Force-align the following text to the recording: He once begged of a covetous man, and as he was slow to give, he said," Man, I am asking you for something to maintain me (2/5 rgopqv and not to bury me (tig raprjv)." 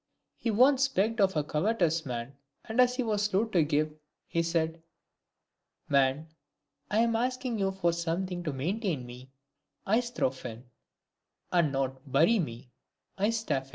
He 0.35 0.49
once 0.49 0.87
begged 0.87 1.21
of 1.21 1.35
a 1.35 1.43
covetous 1.43 2.07
man, 2.07 2.35
and 2.65 2.81
as 2.81 2.95
he 2.95 3.03
was 3.03 3.21
slow 3.21 3.45
to 3.45 3.61
give, 3.61 3.93
he 4.25 4.41
said," 4.41 4.81
Man, 5.89 6.27
I 6.89 7.01
am 7.01 7.15
asking 7.15 7.59
you 7.59 7.71
for 7.71 7.93
something 7.93 8.41
to 8.45 8.51
maintain 8.51 9.05
me 9.05 9.29
(2/5 9.85 10.17
rgopqv 10.31 10.63
and 11.51 11.71
not 11.71 12.03
to 12.03 12.09
bury 12.09 12.39
me 12.39 12.71
(tig 13.15 13.27
raprjv)." 13.31 13.69